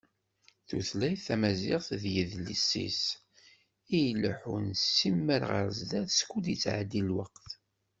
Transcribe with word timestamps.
Tutlayt 0.67 1.21
tamaziɣt 1.25 1.89
d 2.01 2.03
yidles-is 2.13 3.01
i 3.97 3.99
ileḥḥun 4.11 4.67
simmal 4.95 5.43
ɣer 5.51 5.67
sdat 5.79 6.09
skud 6.19 6.45
yettɛeddi 6.49 7.01
lweqt. 7.09 7.49